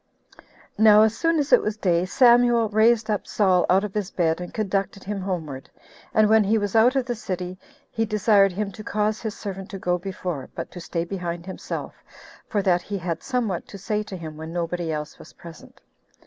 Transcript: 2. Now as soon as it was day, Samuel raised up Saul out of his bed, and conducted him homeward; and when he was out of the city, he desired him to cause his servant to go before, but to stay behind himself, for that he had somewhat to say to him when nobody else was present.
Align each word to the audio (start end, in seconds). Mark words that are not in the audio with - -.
2. 0.77 0.83
Now 0.83 1.03
as 1.03 1.15
soon 1.15 1.37
as 1.37 1.53
it 1.53 1.61
was 1.61 1.77
day, 1.77 2.05
Samuel 2.05 2.69
raised 2.69 3.07
up 3.07 3.27
Saul 3.27 3.67
out 3.69 3.83
of 3.83 3.93
his 3.93 4.09
bed, 4.09 4.41
and 4.41 4.51
conducted 4.51 5.03
him 5.03 5.21
homeward; 5.21 5.69
and 6.11 6.27
when 6.27 6.43
he 6.43 6.57
was 6.57 6.75
out 6.75 6.95
of 6.95 7.05
the 7.05 7.13
city, 7.13 7.55
he 7.91 8.03
desired 8.03 8.51
him 8.53 8.71
to 8.71 8.83
cause 8.83 9.21
his 9.21 9.37
servant 9.37 9.69
to 9.69 9.77
go 9.77 9.99
before, 9.99 10.49
but 10.55 10.71
to 10.71 10.81
stay 10.81 11.03
behind 11.05 11.45
himself, 11.45 11.93
for 12.49 12.63
that 12.63 12.81
he 12.81 12.97
had 12.97 13.21
somewhat 13.21 13.67
to 13.67 13.77
say 13.77 14.01
to 14.01 14.17
him 14.17 14.37
when 14.37 14.51
nobody 14.51 14.91
else 14.91 15.19
was 15.19 15.33
present. 15.33 15.79